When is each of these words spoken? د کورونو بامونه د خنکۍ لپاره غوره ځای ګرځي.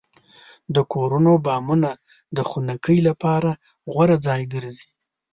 د 0.75 0.77
کورونو 0.93 1.31
بامونه 1.45 1.89
د 2.35 2.39
خنکۍ 2.49 2.99
لپاره 3.07 3.51
غوره 3.91 4.17
ځای 4.27 4.41
ګرځي. 4.53 4.89